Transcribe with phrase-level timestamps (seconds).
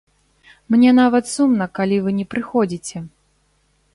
[0.75, 2.97] Мне нават сумна, калі вы не прыходзіце.